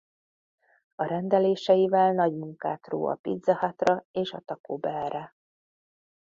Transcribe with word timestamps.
A 0.95 1.03
rendeléseivel 1.05 2.13
nagy 2.13 2.33
munkát 2.33 2.87
ró 2.87 3.05
a 3.07 3.15
Pizza 3.21 3.57
Hut-ra 3.59 4.05
és 4.11 4.31
a 4.31 4.39
Taco 4.39 4.75
Bellre. 4.77 5.35